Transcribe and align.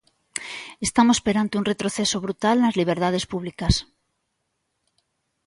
Estamos 0.87 1.17
perante 1.25 1.55
un 1.59 1.67
retroceso 1.71 2.17
brutal 2.25 2.55
nas 2.59 2.77
liberdades 2.79 3.23
públicas. 3.31 3.73